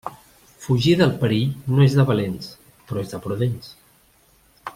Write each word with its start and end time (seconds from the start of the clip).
Fugir 0.63 0.93
del 1.01 1.13
perill 1.25 1.53
no 1.75 1.85
és 1.89 1.99
de 1.99 2.07
valents, 2.09 2.49
però 2.89 3.05
és 3.05 3.13
de 3.13 3.21
prudents. 3.27 3.71